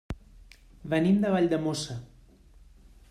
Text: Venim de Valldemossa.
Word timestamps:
Venim 0.93 1.19
de 1.25 1.33
Valldemossa. 1.35 1.99